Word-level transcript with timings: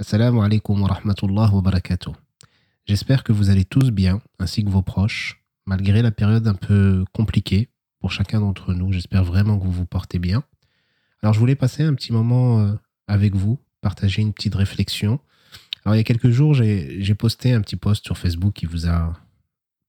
Assalamu 0.00 0.40
alaikum 0.40 0.80
wa 0.80 0.88
rahmatullah 0.88 1.52
wa 1.52 1.60
barakatuh. 1.60 2.14
J'espère 2.86 3.22
que 3.22 3.32
vous 3.32 3.50
allez 3.50 3.66
tous 3.66 3.90
bien, 3.90 4.22
ainsi 4.38 4.64
que 4.64 4.70
vos 4.70 4.80
proches, 4.80 5.44
malgré 5.66 6.00
la 6.00 6.10
période 6.10 6.48
un 6.48 6.54
peu 6.54 7.04
compliquée 7.12 7.68
pour 8.00 8.10
chacun 8.10 8.40
d'entre 8.40 8.72
nous. 8.72 8.94
J'espère 8.94 9.24
vraiment 9.24 9.58
que 9.58 9.64
vous 9.64 9.72
vous 9.72 9.84
portez 9.84 10.18
bien. 10.18 10.42
Alors, 11.22 11.34
je 11.34 11.38
voulais 11.38 11.54
passer 11.54 11.82
un 11.82 11.92
petit 11.92 12.14
moment 12.14 12.60
euh, 12.60 12.72
avec 13.08 13.34
vous, 13.34 13.58
partager 13.82 14.22
une 14.22 14.32
petite 14.32 14.54
réflexion. 14.54 15.20
Alors, 15.84 15.96
il 15.96 15.98
y 15.98 16.00
a 16.00 16.04
quelques 16.04 16.30
jours, 16.30 16.54
j'ai 16.54 17.14
posté 17.14 17.52
un 17.52 17.60
petit 17.60 17.76
post 17.76 18.02
sur 18.02 18.16
Facebook 18.16 18.54
qui 18.54 18.64
vous 18.64 18.88
a 18.88 19.12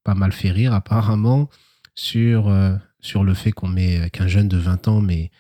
pas 0.04 0.14
mal 0.14 0.34
fait 0.34 0.52
rire, 0.52 0.74
apparemment, 0.74 1.50
sur, 1.96 2.50
euh, 2.50 2.76
sur 3.00 3.24
le 3.24 3.34
fait 3.34 3.54
qu'on 3.54 3.70
met 3.70 4.10
qu'un 4.10 4.28
jeune 4.28 4.50
de 4.50 4.58
20 4.58 4.90
ans 4.90 5.00
m'ait 5.00 5.32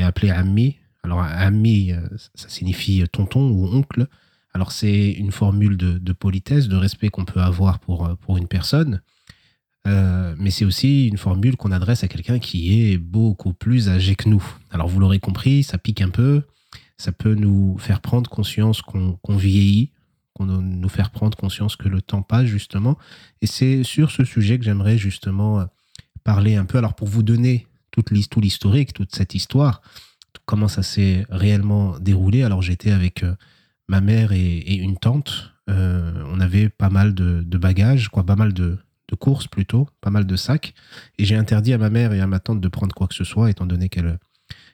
appelé 0.00 0.30
ami. 0.30 0.76
Alors, 1.02 1.22
ami, 1.22 1.92
euh, 1.92 2.00
ça 2.34 2.48
signifie 2.48 3.02
tonton 3.10 3.50
ou 3.50 3.66
oncle. 3.66 4.06
Alors, 4.52 4.72
c'est 4.72 5.12
une 5.12 5.32
formule 5.32 5.76
de, 5.76 6.12
politesse, 6.12 6.68
de 6.68 6.76
respect 6.76 7.08
qu'on 7.08 7.24
peut 7.24 7.40
avoir 7.40 7.78
pour, 7.78 8.06
euh, 8.06 8.14
pour 8.16 8.36
une 8.36 8.48
personne. 8.48 9.00
Euh, 9.86 10.34
mais 10.38 10.50
c'est 10.50 10.64
aussi 10.64 11.08
une 11.08 11.16
formule 11.16 11.56
qu'on 11.56 11.72
adresse 11.72 12.04
à 12.04 12.08
quelqu'un 12.08 12.38
qui 12.38 12.82
est 12.82 12.98
beaucoup 12.98 13.54
plus 13.54 13.88
âgé 13.88 14.14
que 14.14 14.28
nous. 14.28 14.44
Alors, 14.70 14.88
vous 14.88 15.00
l'aurez 15.00 15.20
compris, 15.20 15.62
ça 15.62 15.78
pique 15.78 16.02
un 16.02 16.10
peu. 16.10 16.42
Ça 16.98 17.12
peut 17.12 17.34
nous 17.34 17.78
faire 17.78 18.00
prendre 18.00 18.28
conscience 18.28 18.82
qu'on 18.82 19.36
vieillit, 19.36 19.90
qu'on 20.34 20.44
nous 20.44 20.88
faire 20.90 21.10
prendre 21.10 21.36
conscience 21.36 21.76
que 21.76 21.88
le 21.88 22.02
temps 22.02 22.20
passe, 22.20 22.44
justement. 22.44 22.98
Et 23.40 23.46
c'est 23.46 23.84
sur 23.84 24.10
ce 24.10 24.24
sujet 24.24 24.58
que 24.58 24.66
j'aimerais 24.66 24.98
justement 24.98 25.66
parler 26.24 26.56
un 26.56 26.66
peu. 26.66 26.76
Alors, 26.76 26.94
pour 26.94 27.08
vous 27.08 27.22
donner 27.22 27.66
toute 27.90 28.10
tout 28.28 28.40
l'historique, 28.40 28.92
toute 28.92 29.14
cette 29.14 29.34
histoire, 29.34 29.80
comment 30.50 30.66
ça 30.66 30.82
s'est 30.82 31.24
réellement 31.30 31.96
déroulé. 32.00 32.42
Alors 32.42 32.60
j'étais 32.60 32.90
avec 32.90 33.22
euh, 33.22 33.36
ma 33.86 34.00
mère 34.00 34.32
et, 34.32 34.74
une 34.74 34.96
tante. 34.96 35.52
Euh, 35.68 36.24
on 36.26 36.40
avait 36.40 36.68
pas 36.68 36.90
mal 36.90 37.14
de, 37.14 37.56
bagages, 37.56 38.08
quoi, 38.08 38.26
pas 38.26 38.34
mal 38.34 38.52
de, 38.52 38.76
courses 39.20 39.46
plutôt, 39.46 39.88
pas 40.00 40.10
mal 40.10 40.26
de 40.26 40.36
sacs. 40.36 40.74
Et 41.18 41.24
j'ai 41.24 41.36
interdit 41.36 41.72
à 41.72 41.78
ma 41.78 41.88
mère 41.88 42.12
et 42.12 42.20
à 42.20 42.26
ma 42.26 42.40
tante 42.40 42.60
de 42.60 42.68
prendre 42.68 42.94
quoi 42.94 43.06
que 43.06 43.14
ce 43.14 43.22
soit, 43.22 43.48
étant 43.48 43.66
donné 43.66 43.88
qu'elles 43.88 44.18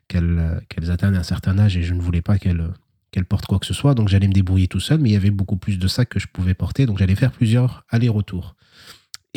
qu'elles 0.08 0.90
atteignent 0.90 1.16
un 1.16 1.22
certain 1.22 1.58
âge 1.58 1.76
et 1.76 1.82
je 1.82 1.92
ne 1.92 2.00
voulais 2.00 2.22
pas 2.22 2.38
qu'elles 2.38 2.72
qu'elles 3.10 3.24
portent 3.26 3.46
quoi 3.46 3.58
que 3.58 3.66
ce 3.66 3.74
soit. 3.74 3.94
Donc 3.94 4.08
j'allais 4.08 4.28
me 4.28 4.32
débrouiller 4.32 4.68
tout 4.68 4.80
seul, 4.80 4.98
mais 5.00 5.10
il 5.10 5.12
y 5.12 5.16
avait 5.16 5.30
beaucoup 5.30 5.56
plus 5.56 5.78
de 5.78 5.88
sacs 5.88 6.08
que 6.08 6.20
je 6.20 6.26
pouvais 6.26 6.54
porter. 6.54 6.86
Donc 6.86 6.98
j'allais 6.98 7.16
faire 7.16 7.32
plusieurs 7.32 7.84
allers-retours. 7.90 8.56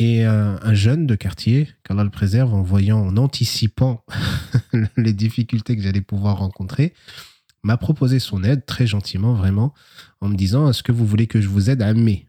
Et 0.02 0.24
un 0.24 0.72
jeune 0.72 1.06
de 1.06 1.14
quartier, 1.14 1.68
qu'Allah 1.84 2.04
le 2.04 2.10
préserve, 2.10 2.54
en 2.54 2.62
voyant, 2.62 3.00
en 3.00 3.18
anticipant 3.18 4.02
les 4.96 5.12
difficultés 5.12 5.76
que 5.76 5.82
j'allais 5.82 6.00
pouvoir 6.00 6.38
rencontrer, 6.38 6.94
m'a 7.62 7.76
proposé 7.76 8.18
son 8.18 8.42
aide 8.42 8.64
très 8.64 8.86
gentiment, 8.86 9.34
vraiment, 9.34 9.74
en 10.22 10.28
me 10.28 10.36
disant 10.36 10.70
Est-ce 10.70 10.82
que 10.82 10.92
vous 10.92 11.06
voulez 11.06 11.26
que 11.26 11.42
je 11.42 11.48
vous 11.48 11.68
aide 11.68 11.82
à 11.82 11.90
aimer? 11.90 12.26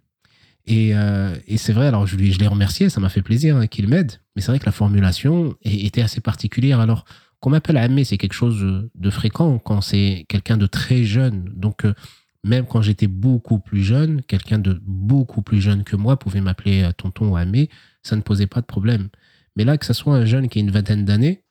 Et, 0.67 0.95
euh, 0.95 1.33
c'est 1.55 1.73
vrai, 1.73 1.87
alors 1.87 2.05
je, 2.05 2.15
lui, 2.15 2.31
je 2.31 2.39
l'ai 2.39 2.47
remercié, 2.47 2.89
ça 2.89 2.99
m'a 2.99 3.09
fait 3.09 3.21
plaisir 3.21 3.57
hein, 3.57 3.67
qu'il 3.67 3.87
m'aide, 3.87 4.13
mais 4.35 4.41
c'est 4.41 4.51
vrai 4.51 4.59
que 4.59 4.65
la 4.65 4.71
formulation 4.71 5.55
était 5.63 6.01
assez 6.01 6.21
particulière. 6.21 6.79
Alors, 6.79 7.05
qu'on 7.39 7.49
m'appelle 7.49 7.77
à 7.77 7.85
aimer, 7.85 8.03
c'est 8.03 8.17
quelque 8.17 8.33
chose 8.33 8.89
de 8.93 9.09
fréquent 9.09 9.57
quand 9.57 9.81
c'est 9.81 10.25
quelqu'un 10.27 10.57
de 10.57 10.67
très 10.67 11.03
jeune. 11.03 11.49
Donc, 11.55 11.85
euh, 11.85 11.93
même 12.43 12.65
quand 12.65 12.81
j'étais 12.81 13.07
beaucoup 13.07 13.59
plus 13.59 13.83
jeune, 13.83 14.21
quelqu'un 14.23 14.59
de 14.59 14.79
beaucoup 14.83 15.41
plus 15.41 15.61
jeune 15.61 15.83
que 15.83 15.95
moi 15.95 16.17
pouvait 16.17 16.41
m'appeler 16.41 16.83
euh, 16.83 16.91
tonton 16.91 17.29
ou 17.29 17.35
amé, 17.35 17.69
ça 18.03 18.15
ne 18.15 18.21
posait 18.21 18.47
pas 18.47 18.61
de 18.61 18.65
problème. 18.65 19.09
Mais 19.55 19.63
là, 19.63 19.77
que 19.77 19.85
ce 19.85 19.93
soit 19.93 20.15
un 20.15 20.25
jeune 20.25 20.49
qui 20.49 20.59
a 20.59 20.61
une 20.61 20.71
vingtaine 20.71 21.05
d'années 21.05 21.43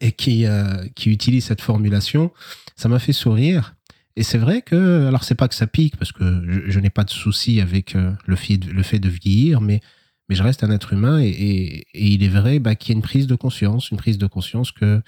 et 0.00 0.12
qui, 0.12 0.46
euh, 0.46 0.86
qui 0.94 1.10
utilise 1.10 1.44
cette 1.44 1.60
formulation, 1.60 2.32
ça 2.76 2.88
m'a 2.88 2.98
fait 2.98 3.12
sourire. 3.12 3.74
Et 4.16 4.22
c'est 4.22 4.38
vrai 4.38 4.62
que, 4.62 5.06
alors 5.06 5.24
c'est 5.24 5.34
pas 5.34 5.48
que 5.48 5.54
ça 5.54 5.66
pique, 5.66 5.96
parce 5.96 6.12
que 6.12 6.64
je, 6.68 6.80
n'ai 6.80 6.90
pas 6.90 7.04
de 7.04 7.10
souci 7.10 7.60
avec 7.60 7.94
euh, 7.94 8.12
le, 8.26 8.36
fait 8.36 8.56
de, 8.56 9.08
vieillir, 9.08 9.60
mais, 9.60 9.80
mais 10.28 10.34
je 10.34 10.42
reste 10.42 10.64
un 10.64 10.70
être 10.70 10.92
humain 10.92 11.20
et, 11.20 11.28
et, 11.28 11.86
il 11.92 12.22
est 12.22 12.28
vrai 12.28 12.58
bah, 12.58 12.74
qu'il 12.74 12.94
y 12.94 12.96
a 12.96 12.96
une 12.96 13.02
prise 13.02 13.26
de 13.26 13.36
conscience, 13.36 13.90
une 13.90 13.98
prise 13.98 14.18
de 14.18 14.26
conscience 14.26 14.72
que, 14.72 15.02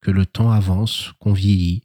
que 0.00 0.10
le 0.10 0.26
temps 0.26 0.50
avance, 0.50 1.12
qu'on 1.18 1.32
vieillit, 1.32 1.82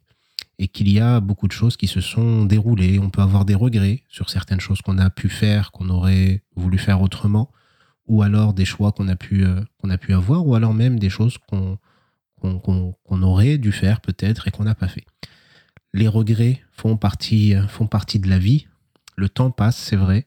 et 0.58 0.68
qu'il 0.68 0.90
y 0.90 0.98
a 0.98 1.20
beaucoup 1.20 1.46
de 1.46 1.52
choses 1.52 1.76
qui 1.76 1.86
se 1.86 2.00
sont 2.00 2.44
déroulées. 2.44 2.98
On 2.98 3.10
peut 3.10 3.22
avoir 3.22 3.44
des 3.44 3.54
regrets 3.54 4.02
sur 4.08 4.28
certaines 4.28 4.60
choses 4.60 4.82
qu'on 4.82 4.98
a 4.98 5.10
pu 5.10 5.28
faire, 5.28 5.70
qu'on 5.70 5.88
aurait 5.88 6.42
voulu 6.56 6.78
faire 6.78 7.00
autrement, 7.00 7.50
ou 8.06 8.22
alors 8.22 8.54
des 8.54 8.64
choix 8.64 8.92
qu'on 8.92 9.08
a 9.08 9.16
pu 9.16 9.44
euh, 9.44 9.60
qu'on 9.78 9.90
a 9.90 9.98
pu 9.98 10.12
avoir, 10.12 10.46
ou 10.46 10.54
alors 10.54 10.74
même 10.74 10.98
des 10.98 11.10
choses 11.10 11.38
qu'on 11.38 11.78
qu'on 12.40 13.22
aurait 13.22 13.58
dû 13.58 13.72
faire 13.72 14.00
peut-être 14.00 14.46
et 14.46 14.50
qu'on 14.52 14.64
n'a 14.64 14.76
pas 14.76 14.88
fait. 14.88 15.04
Les 15.92 16.06
regrets 16.06 16.62
font 16.70 16.96
partie 16.96 17.54
euh, 17.54 17.66
font 17.66 17.86
partie 17.86 18.18
de 18.18 18.28
la 18.28 18.38
vie. 18.38 18.66
Le 19.16 19.28
temps 19.28 19.50
passe, 19.50 19.76
c'est 19.76 19.96
vrai, 19.96 20.26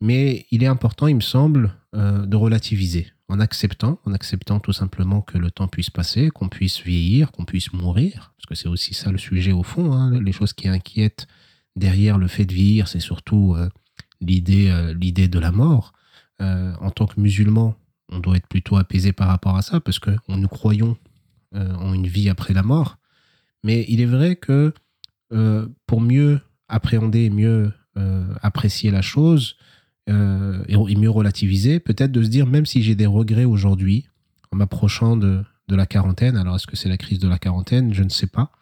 mais 0.00 0.46
il 0.50 0.62
est 0.62 0.68
important, 0.68 1.06
il 1.06 1.16
me 1.16 1.20
semble, 1.20 1.72
euh, 1.94 2.26
de 2.26 2.36
relativiser 2.36 3.12
en 3.28 3.40
acceptant, 3.40 4.00
en 4.04 4.12
acceptant 4.12 4.60
tout 4.60 4.72
simplement 4.72 5.20
que 5.20 5.38
le 5.38 5.50
temps 5.50 5.68
puisse 5.68 5.90
passer, 5.90 6.30
qu'on 6.30 6.48
puisse 6.48 6.80
vieillir, 6.82 7.32
qu'on 7.32 7.44
puisse 7.44 7.72
mourir, 7.72 8.32
parce 8.36 8.46
que 8.46 8.54
c'est 8.54 8.68
aussi 8.68 8.94
ça 8.94 9.10
le 9.10 9.18
sujet 9.18 9.52
au 9.52 9.62
fond. 9.62 9.92
Hein. 9.92 10.20
les 10.20 10.32
choses 10.32 10.52
qui 10.52 10.68
inquiètent 10.68 11.26
derrière 11.74 12.18
le 12.18 12.28
fait 12.28 12.44
de 12.44 12.54
vieillir, 12.54 12.88
c'est 12.88 13.00
surtout 13.00 13.54
euh, 13.56 13.68
l'idée, 14.20 14.70
euh, 14.70 14.94
l'idée 14.94 15.28
de 15.28 15.38
la 15.38 15.52
mort. 15.52 15.92
Euh, 16.40 16.74
en 16.80 16.90
tant 16.90 17.06
que 17.06 17.18
musulman, 17.18 17.74
on 18.10 18.18
doit 18.18 18.36
être 18.36 18.46
plutôt 18.46 18.76
apaisé 18.76 19.12
par 19.12 19.28
rapport 19.28 19.56
à 19.56 19.62
ça, 19.62 19.80
parce 19.80 19.98
que 19.98 20.10
nous 20.28 20.48
croyons 20.48 20.96
en 21.54 21.94
une 21.94 22.06
vie 22.06 22.28
après 22.28 22.52
la 22.52 22.62
mort. 22.62 22.98
Mais 23.64 23.86
il 23.88 24.02
est 24.02 24.06
vrai 24.06 24.36
que 24.36 24.74
pour 25.86 26.02
mieux 26.02 26.40
appréhender, 26.68 27.30
mieux 27.30 27.72
apprécier 28.42 28.90
la 28.90 29.00
chose, 29.00 29.56
euh, 30.08 30.62
et, 30.68 30.96
mieux 30.96 31.10
relativiser, 31.10 31.80
peut-être 31.80 32.12
de 32.12 32.22
se 32.22 32.28
dire, 32.28 32.46
même 32.46 32.66
si 32.66 32.82
j'ai 32.82 32.94
des 32.94 33.06
regrets 33.06 33.44
aujourd'hui, 33.44 34.06
en 34.52 34.56
m'approchant 34.56 35.16
de, 35.16 35.42
de, 35.68 35.76
la 35.76 35.86
quarantaine, 35.86 36.36
alors 36.36 36.56
est-ce 36.56 36.66
que 36.66 36.76
c'est 36.76 36.88
la 36.88 36.96
crise 36.96 37.18
de 37.18 37.28
la 37.28 37.38
quarantaine? 37.38 37.92
Je 37.92 38.02
ne 38.02 38.08
sais 38.08 38.28
pas. 38.28 38.52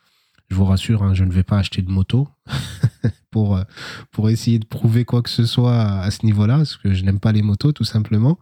Je 0.49 0.55
vous 0.55 0.65
rassure, 0.65 1.03
hein, 1.03 1.15
je 1.15 1.25
ne 1.25 1.33
vais 1.33 1.43
pas 1.43 1.59
acheter 1.59 1.83
de 1.83 1.91
moto 1.91 2.29
pour, 3.31 3.57
euh, 3.57 3.65
pour 4.11 4.31
essayer 4.31 4.59
de 4.59 4.67
prouver 4.67 5.05
quoi 5.05 5.23
que 5.23 5.31
ce 5.31 5.47
soit 5.47 5.83
à 5.83 6.11
ce 6.11 6.25
niveau-là, 6.25 6.59
parce 6.59 6.77
que 6.77 6.95
je 6.95 7.05
n'aime 7.05 7.21
pas 7.21 7.33
les 7.33 7.43
motos, 7.43 7.73
tout 7.73 7.85
simplement. 7.85 8.39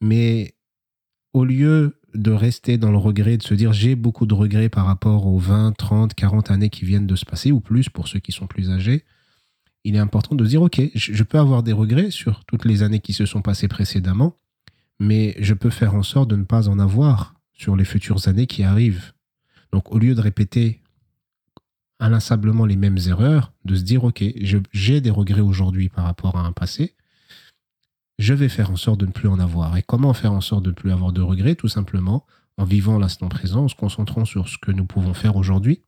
Mais 0.00 0.54
au 1.32 1.44
lieu 1.44 2.00
de 2.14 2.30
rester 2.30 2.78
dans 2.78 2.90
le 2.90 2.96
regret, 2.96 3.36
de 3.36 3.42
se 3.42 3.54
dire 3.54 3.72
j'ai 3.72 3.96
beaucoup 3.96 4.26
de 4.26 4.34
regrets 4.34 4.68
par 4.68 4.86
rapport 4.86 5.26
aux 5.26 5.38
20, 5.38 5.76
30, 5.76 6.14
40 6.14 6.50
années 6.50 6.70
qui 6.70 6.84
viennent 6.84 7.06
de 7.06 7.16
se 7.16 7.24
passer, 7.24 7.52
ou 7.52 7.60
plus 7.60 7.88
pour 7.88 8.08
ceux 8.08 8.20
qui 8.20 8.32
sont 8.32 8.46
plus 8.46 8.70
âgés, 8.70 9.04
il 9.84 9.96
est 9.96 10.00
important 10.00 10.34
de 10.34 10.46
dire, 10.46 10.62
OK, 10.62 10.80
je 10.94 11.22
peux 11.22 11.38
avoir 11.38 11.62
des 11.62 11.72
regrets 11.72 12.10
sur 12.10 12.44
toutes 12.46 12.64
les 12.64 12.82
années 12.82 13.00
qui 13.00 13.12
se 13.12 13.26
sont 13.26 13.42
passées 13.42 13.68
précédemment, 13.68 14.36
mais 14.98 15.36
je 15.38 15.54
peux 15.54 15.70
faire 15.70 15.94
en 15.94 16.02
sorte 16.02 16.30
de 16.30 16.36
ne 16.36 16.44
pas 16.44 16.68
en 16.68 16.78
avoir 16.78 17.34
sur 17.52 17.76
les 17.76 17.84
futures 17.84 18.26
années 18.26 18.46
qui 18.46 18.62
arrivent. 18.62 19.12
Donc 19.72 19.92
au 19.92 19.98
lieu 19.98 20.14
de 20.14 20.20
répéter 20.20 20.80
inlassablement 22.00 22.66
les 22.66 22.76
mêmes 22.76 22.98
erreurs, 23.06 23.52
de 23.64 23.74
se 23.74 23.82
dire, 23.82 24.04
OK, 24.04 24.24
j'ai 24.72 25.00
des 25.00 25.10
regrets 25.10 25.40
aujourd'hui 25.40 25.88
par 25.88 26.04
rapport 26.04 26.36
à 26.36 26.40
un 26.40 26.52
passé, 26.52 26.94
je 28.18 28.34
vais 28.34 28.48
faire 28.48 28.70
en 28.70 28.76
sorte 28.76 29.00
de 29.00 29.06
ne 29.06 29.12
plus 29.12 29.28
en 29.28 29.38
avoir. 29.38 29.76
Et 29.76 29.82
comment 29.82 30.14
faire 30.14 30.32
en 30.32 30.40
sorte 30.40 30.64
de 30.64 30.70
ne 30.70 30.74
plus 30.74 30.92
avoir 30.92 31.12
de 31.12 31.20
regrets? 31.20 31.56
Tout 31.56 31.68
simplement 31.68 32.26
en 32.56 32.64
vivant 32.64 32.98
l'instant 32.98 33.28
présent, 33.28 33.64
en 33.64 33.68
se 33.68 33.74
concentrant 33.74 34.24
sur 34.24 34.48
ce 34.48 34.58
que 34.58 34.70
nous 34.70 34.84
pouvons 34.84 35.14
faire 35.14 35.36
aujourd'hui 35.36 35.82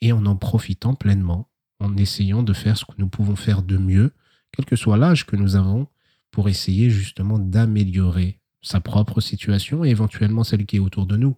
et 0.00 0.12
en 0.12 0.24
en 0.26 0.36
profitant 0.36 0.94
pleinement 0.94 1.48
en 1.80 1.96
essayant 1.96 2.42
de 2.42 2.52
faire 2.52 2.76
ce 2.76 2.84
que 2.84 2.94
nous 2.98 3.08
pouvons 3.08 3.36
faire 3.36 3.62
de 3.62 3.78
mieux, 3.78 4.12
quel 4.52 4.64
que 4.64 4.76
soit 4.76 4.96
l'âge 4.96 5.26
que 5.26 5.36
nous 5.36 5.56
avons, 5.56 5.86
pour 6.30 6.48
essayer 6.48 6.90
justement 6.90 7.38
d'améliorer 7.38 8.40
sa 8.60 8.80
propre 8.80 9.20
situation 9.20 9.84
et 9.84 9.88
éventuellement 9.88 10.44
celle 10.44 10.66
qui 10.66 10.76
est 10.76 10.80
autour 10.80 11.06
de 11.06 11.16
nous. 11.16 11.36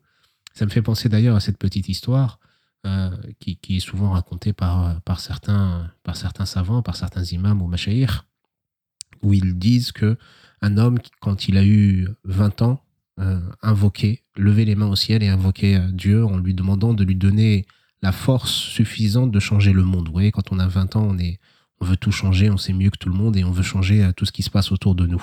Ça 0.54 0.64
me 0.64 0.70
fait 0.70 0.82
penser 0.82 1.08
d'ailleurs 1.08 1.36
à 1.36 1.40
cette 1.40 1.58
petite 1.58 1.88
histoire 1.88 2.40
euh, 2.86 3.10
qui, 3.38 3.58
est 3.68 3.80
souvent 3.80 4.10
racontée 4.10 4.52
par, 4.52 5.00
par, 5.02 5.20
certains, 5.20 5.92
par 6.02 6.16
certains 6.16 6.46
savants, 6.46 6.82
par 6.82 6.96
certains 6.96 7.24
imams 7.24 7.62
ou 7.62 7.66
machaïrs, 7.66 8.26
où 9.22 9.32
ils 9.32 9.58
disent 9.58 9.92
que 9.92 10.16
un 10.62 10.76
homme, 10.76 10.98
quand 11.20 11.48
il 11.48 11.56
a 11.56 11.64
eu 11.64 12.08
20 12.24 12.62
ans, 12.62 12.82
euh, 13.18 13.38
invoquait, 13.60 14.22
levait 14.36 14.64
les 14.64 14.74
mains 14.74 14.88
au 14.88 14.96
ciel 14.96 15.22
et 15.22 15.28
invoquait 15.28 15.76
euh, 15.76 15.90
Dieu 15.92 16.24
en 16.24 16.38
lui 16.38 16.54
demandant 16.54 16.94
de 16.94 17.04
lui 17.04 17.16
donner 17.16 17.66
la 18.02 18.12
force 18.12 18.52
suffisante 18.52 19.30
de 19.30 19.40
changer 19.40 19.72
le 19.72 19.84
monde. 19.84 20.06
Vous 20.06 20.12
voyez, 20.12 20.32
quand 20.32 20.52
on 20.52 20.58
a 20.58 20.66
20 20.66 20.96
ans, 20.96 21.06
on, 21.10 21.18
est, 21.18 21.38
on 21.80 21.84
veut 21.84 21.96
tout 21.96 22.12
changer, 22.12 22.50
on 22.50 22.56
sait 22.56 22.72
mieux 22.72 22.90
que 22.90 22.98
tout 22.98 23.08
le 23.08 23.14
monde 23.14 23.36
et 23.36 23.44
on 23.44 23.50
veut 23.50 23.62
changer 23.62 24.04
euh, 24.04 24.12
tout 24.12 24.24
ce 24.24 24.32
qui 24.32 24.42
se 24.42 24.50
passe 24.50 24.72
autour 24.72 24.94
de 24.94 25.06
nous. 25.06 25.22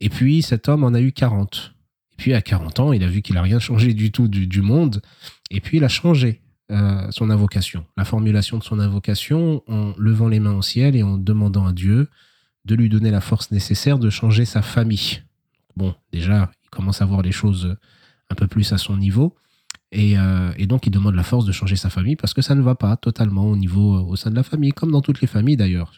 Et 0.00 0.08
puis 0.08 0.42
cet 0.42 0.68
homme 0.68 0.84
en 0.84 0.94
a 0.94 1.00
eu 1.00 1.12
40. 1.12 1.74
Et 2.12 2.16
puis 2.16 2.34
à 2.34 2.42
40 2.42 2.80
ans, 2.80 2.92
il 2.92 3.02
a 3.02 3.08
vu 3.08 3.22
qu'il 3.22 3.34
n'a 3.34 3.42
rien 3.42 3.58
changé 3.58 3.94
du 3.94 4.12
tout 4.12 4.28
du, 4.28 4.62
monde. 4.62 5.02
Et 5.50 5.60
puis 5.60 5.78
il 5.78 5.84
a 5.84 5.88
changé 5.88 6.40
euh, 6.70 7.10
son 7.10 7.30
invocation, 7.30 7.84
la 7.96 8.04
formulation 8.04 8.58
de 8.58 8.64
son 8.64 8.78
invocation 8.78 9.62
en 9.66 9.94
levant 9.96 10.28
les 10.28 10.40
mains 10.40 10.54
au 10.54 10.62
ciel 10.62 10.94
et 10.94 11.02
en 11.02 11.16
demandant 11.16 11.66
à 11.66 11.72
Dieu 11.72 12.08
de 12.64 12.74
lui 12.74 12.88
donner 12.88 13.10
la 13.10 13.20
force 13.20 13.50
nécessaire 13.50 13.98
de 13.98 14.10
changer 14.10 14.44
sa 14.44 14.62
famille. 14.62 15.22
Bon, 15.76 15.94
déjà, 16.12 16.50
il 16.64 16.70
commence 16.70 17.00
à 17.02 17.06
voir 17.06 17.22
les 17.22 17.32
choses 17.32 17.76
un 18.30 18.34
peu 18.34 18.46
plus 18.46 18.72
à 18.72 18.78
son 18.78 18.96
niveau. 18.96 19.34
Euh, 19.94 20.52
et, 20.56 20.66
donc, 20.66 20.86
il 20.86 20.90
demande 20.90 21.14
la 21.14 21.22
force 21.22 21.44
de 21.44 21.52
changer 21.52 21.76
sa 21.76 21.90
famille 21.90 22.16
parce 22.16 22.34
que 22.34 22.42
ça 22.42 22.54
ne 22.54 22.60
va 22.60 22.74
pas 22.74 22.96
totalement 22.96 23.46
au 23.46 23.56
niveau, 23.56 23.94
au 24.00 24.16
sein 24.16 24.30
de 24.30 24.36
la 24.36 24.42
famille, 24.42 24.72
comme 24.72 24.90
dans 24.90 25.00
toutes 25.00 25.20
les 25.20 25.26
familles 25.26 25.56
d'ailleurs. 25.56 25.92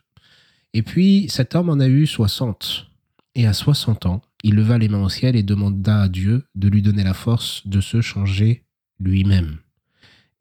Et 0.72 0.82
puis, 0.82 1.26
cet 1.28 1.54
homme 1.54 1.68
en 1.68 1.80
a 1.80 1.88
eu 1.88 2.06
60. 2.06 2.90
Et 3.34 3.46
à 3.46 3.52
60 3.52 4.06
ans, 4.06 4.22
il 4.42 4.54
leva 4.54 4.78
les 4.78 4.88
mains 4.88 5.02
au 5.02 5.08
ciel 5.08 5.36
et 5.36 5.42
demanda 5.42 6.02
à 6.02 6.08
Dieu 6.08 6.44
de 6.54 6.68
lui 6.68 6.82
donner 6.82 7.04
la 7.04 7.14
force 7.14 7.66
de 7.66 7.80
se 7.80 8.00
changer 8.00 8.64
lui-même. 8.98 9.58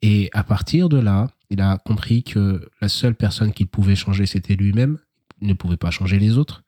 Et 0.02 0.30
à 0.32 0.44
partir 0.44 0.88
de 0.88 0.98
là, 0.98 1.28
il 1.50 1.60
a 1.60 1.78
compris 1.78 2.22
que 2.22 2.68
la 2.80 2.88
seule 2.88 3.14
personne 3.14 3.52
qu'il 3.52 3.66
pouvait 3.66 3.96
changer, 3.96 4.26
c'était 4.26 4.56
lui-même. 4.56 4.98
Il 5.40 5.48
ne 5.48 5.54
pouvait 5.54 5.76
pas 5.76 5.90
changer 5.90 6.18
les 6.18 6.38
autres. 6.38 6.62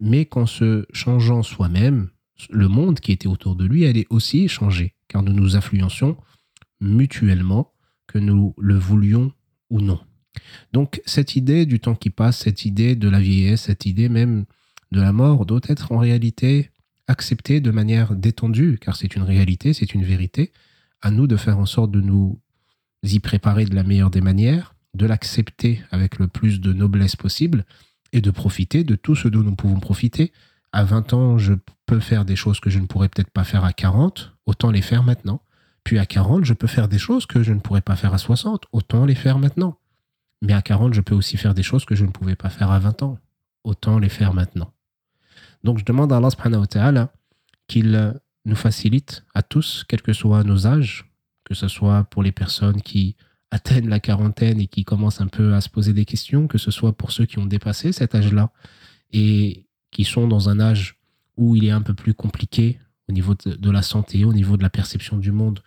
Mais 0.00 0.24
qu'en 0.24 0.46
se 0.46 0.86
changeant 0.92 1.42
soi-même, 1.42 2.08
le 2.50 2.68
monde 2.68 3.00
qui 3.00 3.12
était 3.12 3.28
autour 3.28 3.56
de 3.56 3.64
lui 3.64 3.86
allait 3.86 4.06
aussi 4.10 4.48
changer, 4.48 4.94
car 5.08 5.22
nous 5.22 5.32
nous 5.32 5.56
influencions 5.56 6.16
mutuellement, 6.80 7.72
que 8.06 8.18
nous 8.18 8.54
le 8.58 8.74
voulions 8.74 9.32
ou 9.70 9.80
non. 9.80 10.00
Donc 10.72 11.00
cette 11.06 11.36
idée 11.36 11.66
du 11.66 11.80
temps 11.80 11.94
qui 11.94 12.10
passe, 12.10 12.38
cette 12.38 12.64
idée 12.64 12.96
de 12.96 13.08
la 13.08 13.20
vieillesse, 13.20 13.62
cette 13.62 13.86
idée 13.86 14.08
même 14.08 14.44
de 14.90 15.00
la 15.00 15.12
mort 15.12 15.46
doit 15.46 15.60
être 15.68 15.92
en 15.92 15.98
réalité 15.98 16.70
acceptée 17.06 17.60
de 17.60 17.70
manière 17.70 18.14
détendue, 18.14 18.78
car 18.80 18.96
c'est 18.96 19.16
une 19.16 19.22
réalité, 19.22 19.72
c'est 19.72 19.94
une 19.94 20.04
vérité. 20.04 20.52
À 21.00 21.10
nous 21.10 21.26
de 21.26 21.36
faire 21.36 21.58
en 21.58 21.66
sorte 21.66 21.90
de 21.90 22.00
nous 22.00 22.40
y 23.02 23.18
préparer 23.18 23.64
de 23.64 23.74
la 23.74 23.82
meilleure 23.82 24.10
des 24.10 24.20
manières, 24.20 24.74
de 24.94 25.06
l'accepter 25.06 25.80
avec 25.90 26.18
le 26.18 26.28
plus 26.28 26.60
de 26.60 26.72
noblesse 26.72 27.16
possible 27.16 27.64
et 28.12 28.20
de 28.20 28.30
profiter 28.30 28.84
de 28.84 28.94
tout 28.94 29.16
ce 29.16 29.28
dont 29.28 29.42
nous 29.42 29.56
pouvons 29.56 29.80
profiter. 29.80 30.32
À 30.72 30.84
20 30.84 31.12
ans, 31.12 31.38
je 31.38 31.54
peux 31.86 32.00
faire 32.00 32.24
des 32.24 32.36
choses 32.36 32.60
que 32.60 32.70
je 32.70 32.78
ne 32.78 32.86
pourrais 32.86 33.08
peut-être 33.08 33.30
pas 33.30 33.44
faire 33.44 33.64
à 33.64 33.72
40, 33.72 34.34
autant 34.46 34.70
les 34.70 34.82
faire 34.82 35.02
maintenant. 35.02 35.42
Puis 35.84 35.98
à 35.98 36.06
40, 36.06 36.44
je 36.44 36.54
peux 36.54 36.66
faire 36.66 36.88
des 36.88 36.98
choses 36.98 37.26
que 37.26 37.42
je 37.42 37.52
ne 37.52 37.60
pourrais 37.60 37.82
pas 37.82 37.96
faire 37.96 38.14
à 38.14 38.18
60, 38.18 38.66
autant 38.72 39.04
les 39.04 39.14
faire 39.14 39.38
maintenant. 39.38 39.78
Mais 40.40 40.54
à 40.54 40.62
40, 40.62 40.94
je 40.94 41.00
peux 41.00 41.14
aussi 41.14 41.36
faire 41.36 41.54
des 41.54 41.62
choses 41.62 41.84
que 41.84 41.94
je 41.94 42.04
ne 42.04 42.10
pouvais 42.10 42.36
pas 42.36 42.48
faire 42.48 42.70
à 42.70 42.78
20 42.78 43.02
ans, 43.02 43.18
autant 43.64 43.98
les 43.98 44.08
faire 44.08 44.32
maintenant. 44.32 44.72
Donc 45.62 45.78
je 45.78 45.84
demande 45.84 46.12
à 46.12 46.16
Allah 46.16 46.30
subhanahu 46.30 46.64
wa 46.74 47.12
qu'il 47.68 48.20
nous 48.44 48.56
facilite 48.56 49.24
à 49.34 49.42
tous, 49.42 49.84
quels 49.88 50.02
que 50.02 50.12
soient 50.12 50.42
nos 50.42 50.66
âges, 50.66 51.12
que 51.44 51.54
ce 51.54 51.68
soit 51.68 52.04
pour 52.04 52.22
les 52.22 52.32
personnes 52.32 52.80
qui 52.82 53.16
atteignent 53.50 53.88
la 53.88 54.00
quarantaine 54.00 54.60
et 54.60 54.66
qui 54.66 54.84
commencent 54.84 55.20
un 55.20 55.28
peu 55.28 55.54
à 55.54 55.60
se 55.60 55.68
poser 55.68 55.92
des 55.92 56.04
questions, 56.04 56.48
que 56.48 56.58
ce 56.58 56.70
soit 56.70 56.96
pour 56.96 57.12
ceux 57.12 57.26
qui 57.26 57.38
ont 57.38 57.46
dépassé 57.46 57.92
cet 57.92 58.14
âge-là 58.14 58.50
qui 59.92 60.04
sont 60.04 60.26
dans 60.26 60.48
un 60.48 60.58
âge 60.58 60.98
où 61.36 61.54
il 61.54 61.64
est 61.64 61.70
un 61.70 61.82
peu 61.82 61.94
plus 61.94 62.14
compliqué 62.14 62.80
au 63.08 63.12
niveau 63.12 63.34
de, 63.34 63.70
la 63.70 63.82
santé, 63.82 64.24
au 64.24 64.32
niveau 64.32 64.56
de 64.56 64.62
la 64.62 64.70
perception 64.70 65.18
du 65.18 65.30
monde, 65.30 65.60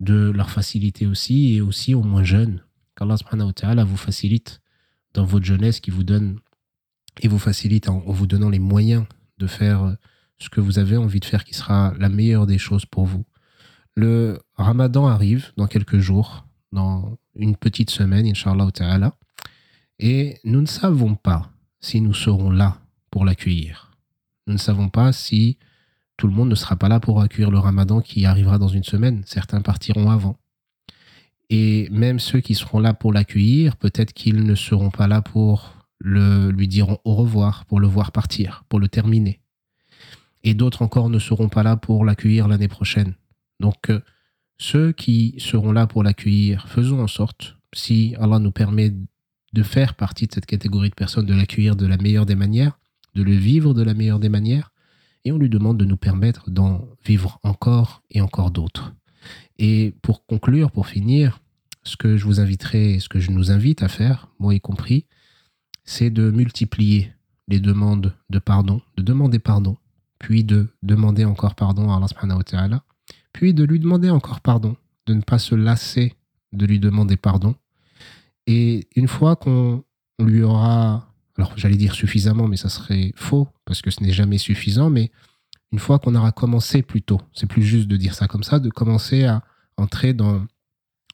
de 0.00 0.30
leur 0.30 0.50
facilité 0.50 1.06
aussi, 1.06 1.54
et 1.54 1.60
aussi 1.60 1.94
aux 1.94 2.02
moins 2.02 2.24
jeunes. 2.24 2.62
Qu'Allah 2.96 3.16
subhanahu 3.16 3.48
wa 3.48 3.52
ta'ala 3.52 3.84
vous 3.84 3.96
facilite 3.96 4.60
dans 5.14 5.24
votre 5.24 5.44
jeunesse, 5.44 5.80
qui 5.80 5.90
vous 5.90 6.04
donne 6.04 6.40
et 7.20 7.28
vous 7.28 7.38
facilite 7.38 7.88
en 7.88 8.00
vous 8.00 8.26
donnant 8.26 8.50
les 8.50 8.58
moyens 8.58 9.04
de 9.38 9.46
faire 9.46 9.96
ce 10.38 10.48
que 10.48 10.60
vous 10.60 10.78
avez 10.78 10.96
envie 10.96 11.20
de 11.20 11.24
faire 11.24 11.44
qui 11.44 11.54
sera 11.54 11.94
la 11.98 12.08
meilleure 12.08 12.46
des 12.46 12.58
choses 12.58 12.84
pour 12.84 13.06
vous. 13.06 13.24
Le 13.94 14.38
ramadan 14.54 15.06
arrive 15.06 15.52
dans 15.56 15.66
quelques 15.66 15.98
jours, 15.98 16.46
dans 16.72 17.18
une 17.34 17.56
petite 17.56 17.90
semaine, 17.90 18.26
Inch'Allah 18.26 18.70
ta'ala, 18.70 19.14
et 19.98 20.38
nous 20.44 20.60
ne 20.60 20.66
savons 20.66 21.14
pas 21.14 21.50
si 21.80 22.00
nous 22.00 22.14
serons 22.14 22.50
là 22.50 22.78
l'accueillir. 23.24 23.92
Nous 24.46 24.54
ne 24.54 24.58
savons 24.58 24.88
pas 24.88 25.12
si 25.12 25.58
tout 26.16 26.26
le 26.26 26.32
monde 26.32 26.48
ne 26.48 26.54
sera 26.54 26.76
pas 26.76 26.88
là 26.88 27.00
pour 27.00 27.20
accueillir 27.20 27.50
le 27.50 27.58
ramadan 27.58 28.00
qui 28.00 28.24
arrivera 28.24 28.58
dans 28.58 28.68
une 28.68 28.84
semaine. 28.84 29.22
Certains 29.26 29.60
partiront 29.60 30.10
avant. 30.10 30.38
Et 31.50 31.88
même 31.90 32.18
ceux 32.18 32.40
qui 32.40 32.54
seront 32.54 32.80
là 32.80 32.94
pour 32.94 33.12
l'accueillir, 33.12 33.76
peut-être 33.76 34.12
qu'ils 34.12 34.44
ne 34.44 34.54
seront 34.54 34.90
pas 34.90 35.06
là 35.06 35.22
pour 35.22 35.74
le, 35.98 36.50
lui 36.50 36.68
dire 36.68 36.98
au 37.04 37.14
revoir, 37.14 37.64
pour 37.66 37.80
le 37.80 37.86
voir 37.86 38.12
partir, 38.12 38.64
pour 38.68 38.80
le 38.80 38.88
terminer. 38.88 39.40
Et 40.42 40.54
d'autres 40.54 40.82
encore 40.82 41.10
ne 41.10 41.18
seront 41.18 41.48
pas 41.48 41.62
là 41.62 41.76
pour 41.76 42.04
l'accueillir 42.04 42.48
l'année 42.48 42.68
prochaine. 42.68 43.14
Donc, 43.60 43.90
euh, 43.90 44.00
ceux 44.58 44.92
qui 44.92 45.34
seront 45.38 45.72
là 45.72 45.86
pour 45.86 46.02
l'accueillir, 46.02 46.68
faisons 46.68 47.00
en 47.00 47.06
sorte, 47.06 47.56
si 47.72 48.14
Allah 48.18 48.38
nous 48.38 48.52
permet 48.52 48.92
de 49.52 49.62
faire 49.62 49.94
partie 49.94 50.26
de 50.26 50.32
cette 50.32 50.46
catégorie 50.46 50.90
de 50.90 50.94
personnes, 50.94 51.26
de 51.26 51.34
l'accueillir 51.34 51.76
de 51.76 51.86
la 51.86 51.96
meilleure 51.96 52.26
des 52.26 52.34
manières, 52.34 52.78
de 53.16 53.22
le 53.22 53.32
vivre 53.32 53.72
de 53.72 53.82
la 53.82 53.94
meilleure 53.94 54.20
des 54.20 54.28
manières, 54.28 54.72
et 55.24 55.32
on 55.32 55.38
lui 55.38 55.48
demande 55.48 55.78
de 55.78 55.86
nous 55.86 55.96
permettre 55.96 56.50
d'en 56.50 56.86
vivre 57.04 57.40
encore 57.42 58.02
et 58.10 58.20
encore 58.20 58.50
d'autres. 58.50 58.92
Et 59.58 59.94
pour 60.02 60.26
conclure, 60.26 60.70
pour 60.70 60.86
finir, 60.86 61.40
ce 61.82 61.96
que 61.96 62.16
je 62.16 62.26
vous 62.26 62.40
inviterai, 62.40 63.00
ce 63.00 63.08
que 63.08 63.18
je 63.18 63.30
nous 63.30 63.50
invite 63.50 63.82
à 63.82 63.88
faire, 63.88 64.28
moi 64.38 64.54
y 64.54 64.60
compris, 64.60 65.06
c'est 65.84 66.10
de 66.10 66.30
multiplier 66.30 67.12
les 67.48 67.58
demandes 67.58 68.14
de 68.28 68.38
pardon, 68.38 68.82
de 68.98 69.02
demander 69.02 69.38
pardon, 69.38 69.78
puis 70.18 70.44
de 70.44 70.68
demander 70.82 71.24
encore 71.24 71.54
pardon 71.54 71.90
à 71.90 71.96
Allah 71.96 72.08
subhanahu 72.08 72.38
wa 72.38 72.44
ta'ala, 72.44 72.84
puis 73.32 73.54
de 73.54 73.64
lui 73.64 73.80
demander 73.80 74.10
encore 74.10 74.40
pardon, 74.40 74.76
de 75.06 75.14
ne 75.14 75.22
pas 75.22 75.38
se 75.38 75.54
lasser 75.54 76.12
de 76.52 76.66
lui 76.66 76.78
demander 76.78 77.16
pardon. 77.16 77.54
Et 78.46 78.88
une 78.94 79.08
fois 79.08 79.36
qu'on 79.36 79.84
lui 80.18 80.42
aura, 80.42 81.05
alors 81.38 81.52
j'allais 81.56 81.76
dire 81.76 81.94
suffisamment, 81.94 82.48
mais 82.48 82.56
ça 82.56 82.68
serait 82.68 83.12
faux, 83.14 83.48
parce 83.64 83.82
que 83.82 83.90
ce 83.90 84.02
n'est 84.02 84.12
jamais 84.12 84.38
suffisant, 84.38 84.90
mais 84.90 85.10
une 85.72 85.78
fois 85.78 85.98
qu'on 85.98 86.14
aura 86.14 86.32
commencé 86.32 86.82
plutôt, 86.82 87.20
c'est 87.34 87.46
plus 87.46 87.62
juste 87.62 87.88
de 87.88 87.96
dire 87.96 88.14
ça 88.14 88.26
comme 88.28 88.42
ça, 88.42 88.58
de 88.58 88.70
commencer 88.70 89.24
à 89.24 89.42
entrer 89.76 90.14
dans 90.14 90.46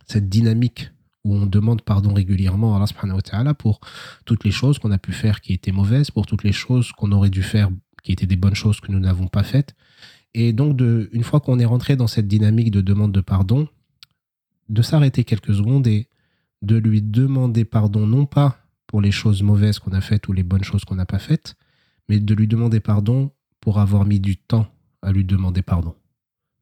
cette 0.06 0.28
dynamique 0.28 0.90
où 1.24 1.34
on 1.34 1.46
demande 1.46 1.82
pardon 1.82 2.12
régulièrement 2.12 2.74
à 2.74 2.84
Allah 2.84 3.14
wa 3.14 3.22
ta'ala 3.22 3.54
pour 3.54 3.80
toutes 4.24 4.44
les 4.44 4.50
choses 4.50 4.78
qu'on 4.78 4.90
a 4.90 4.98
pu 4.98 5.12
faire 5.12 5.40
qui 5.40 5.52
étaient 5.52 5.72
mauvaises, 5.72 6.10
pour 6.10 6.26
toutes 6.26 6.44
les 6.44 6.52
choses 6.52 6.92
qu'on 6.92 7.12
aurait 7.12 7.30
dû 7.30 7.42
faire 7.42 7.70
qui 8.02 8.12
étaient 8.12 8.26
des 8.26 8.36
bonnes 8.36 8.56
choses 8.56 8.80
que 8.80 8.90
nous 8.90 8.98
n'avons 8.98 9.28
pas 9.28 9.44
faites, 9.44 9.74
et 10.34 10.52
donc, 10.52 10.76
de, 10.76 11.10
une 11.12 11.24
fois 11.24 11.40
qu'on 11.40 11.58
est 11.58 11.64
rentré 11.64 11.96
dans 11.96 12.06
cette 12.06 12.26
dynamique 12.26 12.70
de 12.70 12.80
demande 12.80 13.12
de 13.12 13.20
pardon, 13.20 13.68
de 14.68 14.82
s'arrêter 14.82 15.24
quelques 15.24 15.54
secondes 15.54 15.86
et 15.86 16.08
de 16.62 16.76
lui 16.76 17.02
demander 17.02 17.64
pardon, 17.64 18.06
non 18.06 18.24
pas 18.24 18.61
pour 18.92 19.00
les 19.00 19.10
choses 19.10 19.42
mauvaises 19.42 19.78
qu'on 19.78 19.92
a 19.92 20.02
faites 20.02 20.28
ou 20.28 20.34
les 20.34 20.42
bonnes 20.42 20.64
choses 20.64 20.84
qu'on 20.84 20.96
n'a 20.96 21.06
pas 21.06 21.18
faites, 21.18 21.54
mais 22.10 22.20
de 22.20 22.34
lui 22.34 22.46
demander 22.46 22.78
pardon 22.78 23.32
pour 23.58 23.80
avoir 23.80 24.04
mis 24.04 24.20
du 24.20 24.36
temps 24.36 24.66
à 25.00 25.12
lui 25.12 25.24
demander 25.24 25.62
pardon. 25.62 25.94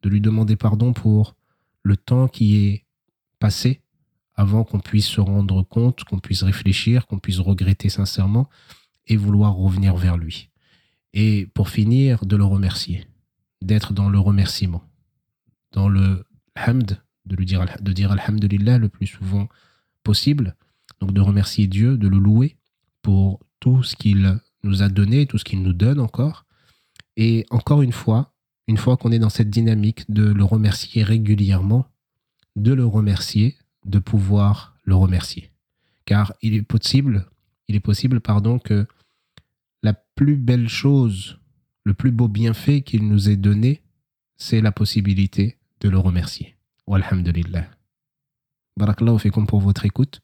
De 0.02 0.08
lui 0.08 0.20
demander 0.20 0.54
pardon 0.54 0.92
pour 0.92 1.34
le 1.82 1.96
temps 1.96 2.28
qui 2.28 2.56
est 2.56 2.86
passé 3.40 3.80
avant 4.36 4.62
qu'on 4.62 4.78
puisse 4.78 5.08
se 5.08 5.20
rendre 5.20 5.64
compte, 5.64 6.04
qu'on 6.04 6.20
puisse 6.20 6.44
réfléchir, 6.44 7.08
qu'on 7.08 7.18
puisse 7.18 7.40
regretter 7.40 7.88
sincèrement 7.88 8.48
et 9.08 9.16
vouloir 9.16 9.56
revenir 9.56 9.96
vers 9.96 10.16
lui. 10.16 10.50
Et 11.12 11.48
pour 11.52 11.68
finir, 11.68 12.24
de 12.24 12.36
le 12.36 12.44
remercier 12.44 13.08
d'être 13.60 13.92
dans 13.92 14.08
le 14.08 14.20
remerciement, 14.20 14.84
dans 15.72 15.88
le 15.88 16.24
hamd, 16.54 17.02
de, 17.26 17.34
lui 17.34 17.44
dire, 17.44 17.66
de 17.80 17.92
dire 17.92 18.12
alhamdulillah 18.12 18.78
le 18.78 18.88
plus 18.88 19.08
souvent 19.08 19.48
possible, 20.04 20.54
donc 21.00 21.12
de 21.12 21.20
remercier 21.20 21.66
Dieu, 21.66 21.96
de 21.96 22.08
le 22.08 22.18
louer 22.18 22.56
pour 23.02 23.40
tout 23.60 23.82
ce 23.82 23.96
qu'il 23.96 24.38
nous 24.62 24.82
a 24.82 24.88
donné, 24.88 25.26
tout 25.26 25.38
ce 25.38 25.44
qu'il 25.44 25.62
nous 25.62 25.72
donne 25.72 26.00
encore. 26.00 26.44
Et 27.16 27.46
encore 27.50 27.82
une 27.82 27.92
fois, 27.92 28.34
une 28.66 28.76
fois 28.76 28.96
qu'on 28.96 29.12
est 29.12 29.18
dans 29.18 29.30
cette 29.30 29.50
dynamique 29.50 30.10
de 30.10 30.24
le 30.24 30.44
remercier 30.44 31.02
régulièrement, 31.02 31.86
de 32.56 32.72
le 32.72 32.86
remercier, 32.86 33.56
de 33.84 33.98
pouvoir 33.98 34.76
le 34.84 34.94
remercier. 34.94 35.50
Car 36.04 36.34
il 36.42 36.54
est 36.54 36.62
possible, 36.62 37.26
il 37.68 37.76
est 37.76 37.80
possible, 37.80 38.20
pardon, 38.20 38.58
que 38.58 38.86
la 39.82 39.94
plus 39.94 40.36
belle 40.36 40.68
chose 40.68 41.38
le 41.84 41.94
plus 41.94 42.12
beau 42.12 42.28
bienfait 42.28 42.82
qu'il 42.82 43.08
nous 43.08 43.30
ait 43.30 43.36
donné, 43.36 43.82
c'est 44.36 44.60
la 44.60 44.72
possibilité 44.72 45.58
de 45.80 45.88
le 45.88 45.98
remercier. 45.98 46.56
Walhamdulillah. 46.86 47.68
Barakallahu 48.76 49.18
fikum 49.18 49.46
pour 49.46 49.60
votre 49.60 49.84
écoute. 49.84 50.20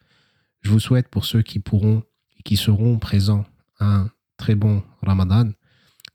Je 0.66 0.72
vous 0.72 0.80
souhaite 0.80 1.06
pour 1.06 1.26
ceux 1.26 1.42
qui 1.42 1.60
pourront 1.60 2.02
et 2.40 2.42
qui 2.42 2.56
seront 2.56 2.98
présents 2.98 3.44
un 3.78 4.10
très 4.36 4.56
bon 4.56 4.82
Ramadan, 5.00 5.52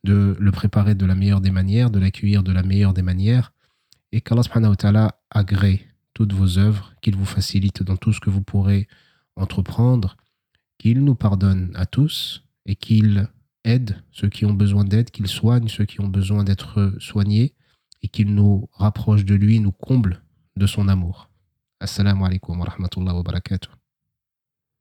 de 0.04 0.36
le 0.38 0.52
préparer 0.52 0.94
de 0.94 1.06
la 1.06 1.16
meilleure 1.16 1.40
des 1.40 1.52
manières, 1.52 1.90
de 1.90 2.00
l'accueillir 2.00 2.44
de 2.44 2.52
la 2.52 2.62
meilleure 2.62 2.94
des 2.94 3.02
manières, 3.02 3.54
et 4.12 4.20
qu'Allah 4.20 4.44
subhanahu 4.44 4.76
ta'ala 4.76 5.16
agrée 5.30 5.88
toutes 6.14 6.34
vos 6.34 6.58
œuvres, 6.58 6.94
qu'il 7.02 7.16
vous 7.16 7.24
facilite 7.24 7.82
dans 7.82 7.96
tout 7.96 8.12
ce 8.12 8.20
que 8.20 8.30
vous 8.30 8.42
pourrez 8.42 8.90
entreprendre, 9.38 10.18
qu'il 10.78 11.02
nous 11.02 11.16
pardonne 11.16 11.72
à 11.76 11.86
tous 11.86 12.44
et 12.66 12.76
qu'il 12.76 13.30
aide 13.64 14.04
ceux 14.12 14.28
qui 14.28 14.44
ont 14.44 14.54
besoin 14.54 14.84
d'aide, 14.84 15.12
qu'il 15.12 15.28
soigne 15.28 15.70
ceux 15.70 15.86
qui 15.86 16.02
ont 16.02 16.10
besoin 16.10 16.44
d'être 16.44 16.94
soignés 17.00 17.54
et 18.02 18.10
qu'il 18.10 18.36
nous 18.36 18.68
rapproche 18.74 19.24
de 19.24 19.36
lui, 19.36 19.62
nous 19.62 19.72
comble 19.72 20.22
de 20.58 20.68
son 20.68 20.90
amour. 20.90 21.30
Assalamu 21.80 22.26
alaikum 22.26 22.60
wa 22.60 22.66
rahmatullahi 22.66 23.16
wa 23.16 23.24
barakatuh. 23.24 23.81